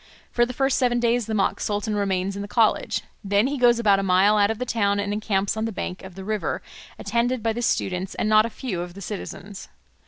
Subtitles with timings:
[0.31, 3.77] For the first seven days the mock sultan remains in the college; then he goes
[3.77, 6.63] about a mile out of the town and encamps on the bank of the river,
[6.97, 9.69] attended by the students and not a few of the citizens.